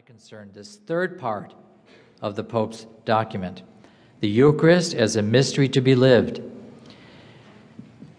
[0.00, 1.52] my concern, this third part
[2.22, 3.60] of the Pope's document
[4.20, 6.40] the Eucharist as a mystery to be lived.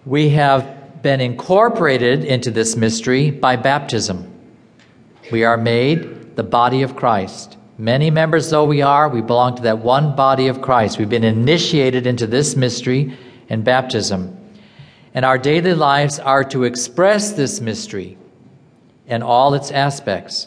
[0.06, 4.32] We have been incorporated into this mystery by baptism.
[5.32, 7.58] We are made the body of Christ.
[7.80, 11.00] Many members, though we are, we belong to that one body of Christ.
[11.00, 13.18] We've been initiated into this mystery
[13.50, 14.38] in baptism.
[15.16, 18.20] And our daily lives are to express this mystery
[19.08, 20.46] in all its aspects.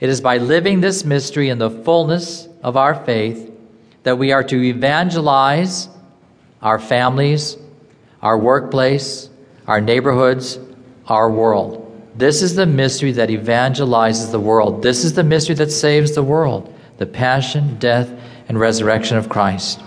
[0.00, 3.52] It is by living this mystery in the fullness of our faith
[4.02, 5.88] that we are to evangelize
[6.62, 7.56] our families,
[8.22, 9.30] our workplace,
[9.66, 10.58] our neighborhoods,
[11.06, 11.82] our world.
[12.14, 14.82] This is the mystery that evangelizes the world.
[14.82, 18.10] This is the mystery that saves the world the passion, death,
[18.48, 19.82] and resurrection of Christ.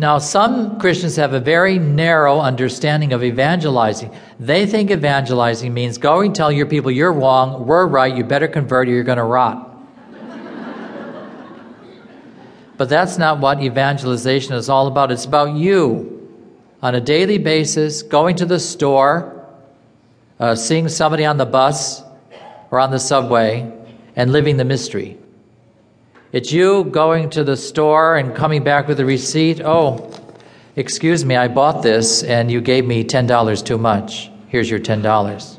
[0.00, 4.14] Now, some Christians have a very narrow understanding of evangelizing.
[4.38, 8.46] They think evangelizing means go and tell your people you're wrong, we're right, you better
[8.46, 9.76] convert or you're going to rot.
[12.76, 15.10] but that's not what evangelization is all about.
[15.10, 16.14] It's about you
[16.80, 19.44] on a daily basis going to the store,
[20.38, 22.04] uh, seeing somebody on the bus
[22.70, 23.68] or on the subway,
[24.14, 25.18] and living the mystery.
[26.30, 29.62] It's you going to the store and coming back with a receipt.
[29.64, 30.12] Oh,
[30.76, 34.30] excuse me, I bought this and you gave me $10 too much.
[34.48, 35.58] Here's your $10.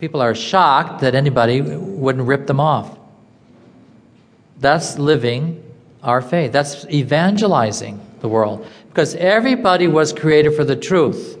[0.00, 2.98] People are shocked that anybody wouldn't rip them off.
[4.58, 5.62] That's living
[6.02, 6.50] our faith.
[6.50, 8.66] That's evangelizing the world.
[8.88, 11.38] Because everybody was created for the truth.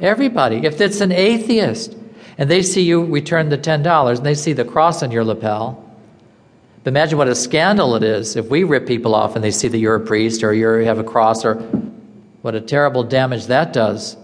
[0.00, 0.64] Everybody.
[0.64, 1.96] If it's an atheist
[2.38, 5.84] and they see you return the $10 and they see the cross on your lapel,
[6.84, 9.68] but imagine what a scandal it is if we rip people off and they see
[9.68, 11.54] that you're a priest or you have a cross, or
[12.42, 14.16] what a terrible damage that does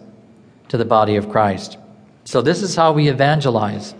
[0.68, 1.78] to the body of Christ.
[2.24, 3.94] So, this is how we evangelize.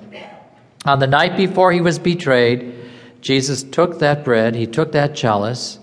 [0.86, 2.74] On the night before he was betrayed,
[3.20, 5.78] Jesus took that bread, he took that chalice.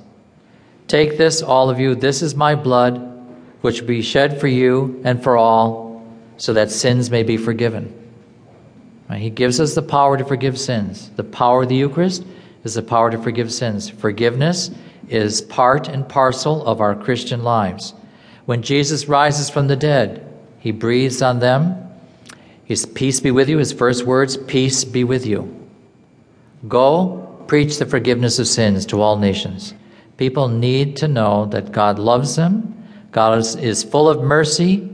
[0.88, 2.98] Take this, all of you, this is my blood,
[3.62, 6.06] which will be shed for you and for all,
[6.38, 7.98] so that sins may be forgiven.
[9.16, 11.10] He gives us the power to forgive sins.
[11.16, 12.24] The power of the Eucharist
[12.64, 13.90] is the power to forgive sins.
[13.90, 14.72] Forgiveness
[15.10, 17.94] is part and parcel of our Christian lives.
[18.46, 20.28] When Jesus rises from the dead,
[20.60, 21.76] he breathes on them.
[22.66, 23.58] His peace be with you.
[23.58, 25.58] His first words, peace be with you.
[26.68, 29.74] Go preach the forgiveness of sins to all nations.
[30.18, 34.88] People need to know that God loves them, God is, is full of mercy,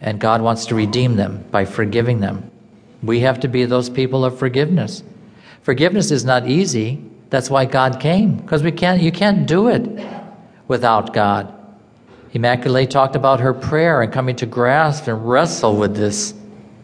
[0.00, 2.50] and God wants to redeem them by forgiving them.
[3.02, 5.02] We have to be those people of forgiveness.
[5.62, 7.02] Forgiveness is not easy.
[7.30, 9.82] That's why God came, because we can't, you can't do it
[10.66, 11.54] without God.
[12.34, 16.34] Immaculée talked about her prayer and coming to grasp and wrestle with this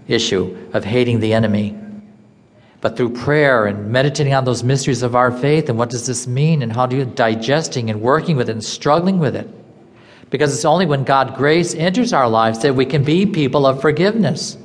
[0.09, 1.77] issue of hating the enemy.
[2.81, 6.27] But through prayer and meditating on those mysteries of our faith and what does this
[6.27, 9.49] mean and how do you digesting and working with it and struggling with it.
[10.31, 13.81] Because it's only when God grace enters our lives that we can be people of
[13.81, 14.59] forgiveness.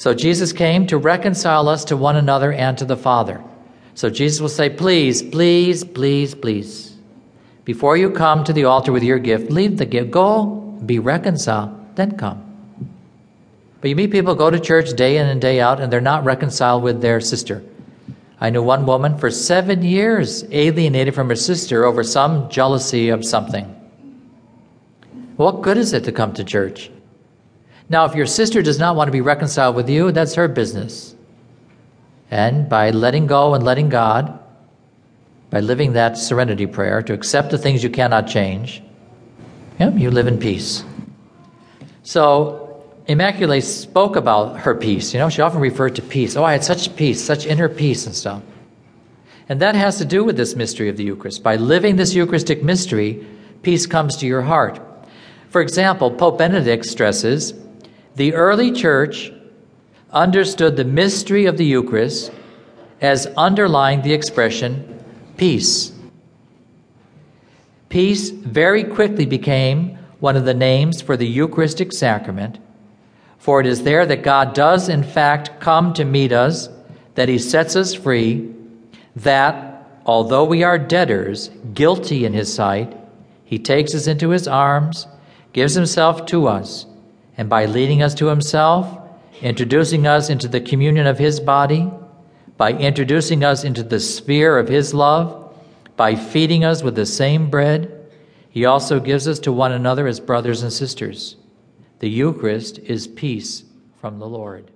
[0.00, 3.44] So Jesus came to reconcile us to one another and to the Father.
[3.94, 6.96] So Jesus will say, Please, please, please, please.
[7.66, 10.10] Before you come to the altar with your gift, leave the gift.
[10.10, 10.46] Go,
[10.86, 12.42] be reconciled, then come.
[13.82, 16.24] But you meet people go to church day in and day out, and they're not
[16.24, 17.62] reconciled with their sister.
[18.40, 23.22] I knew one woman for seven years alienated from her sister over some jealousy of
[23.22, 23.66] something.
[25.36, 26.90] What good is it to come to church?
[27.90, 31.16] Now, if your sister does not want to be reconciled with you, that's her business.
[32.30, 34.38] And by letting go and letting God,
[35.50, 38.80] by living that serenity prayer to accept the things you cannot change,
[39.80, 40.84] yeah, you live in peace.
[42.04, 45.12] So, Immaculée spoke about her peace.
[45.12, 46.36] You know, she often referred to peace.
[46.36, 48.40] Oh, I had such peace, such inner peace and stuff.
[49.48, 51.42] And that has to do with this mystery of the Eucharist.
[51.42, 53.26] By living this Eucharistic mystery,
[53.62, 54.80] peace comes to your heart.
[55.48, 57.52] For example, Pope Benedict stresses
[58.20, 59.32] the early church
[60.12, 62.30] understood the mystery of the Eucharist
[63.00, 65.02] as underlying the expression
[65.38, 65.92] peace.
[67.88, 72.58] Peace very quickly became one of the names for the Eucharistic sacrament,
[73.38, 76.68] for it is there that God does, in fact, come to meet us,
[77.14, 78.54] that He sets us free,
[79.16, 82.94] that, although we are debtors, guilty in His sight,
[83.46, 85.06] He takes us into His arms,
[85.54, 86.84] gives Himself to us,
[87.40, 88.98] and by leading us to Himself,
[89.40, 91.90] introducing us into the communion of His body,
[92.58, 95.50] by introducing us into the sphere of His love,
[95.96, 98.10] by feeding us with the same bread,
[98.50, 101.36] He also gives us to one another as brothers and sisters.
[102.00, 103.64] The Eucharist is peace
[104.02, 104.70] from the Lord.